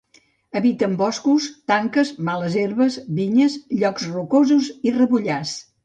Habita 0.59 0.87
en 0.91 0.95
boscos, 1.01 1.49
tanques, 1.73 2.13
males 2.31 2.57
herbes, 2.63 2.99
vinyes, 3.21 3.61
llocs 3.83 4.11
rocosos 4.19 4.77
i 4.93 5.01
rebollars. 5.03 5.59